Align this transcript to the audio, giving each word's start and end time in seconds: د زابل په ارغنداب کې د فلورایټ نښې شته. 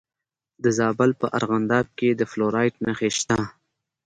د 0.63 0.65
زابل 0.77 1.11
په 1.21 1.27
ارغنداب 1.37 1.85
کې 1.97 2.09
د 2.19 2.21
فلورایټ 2.31 2.75
نښې 2.85 3.09
شته. 3.17 3.37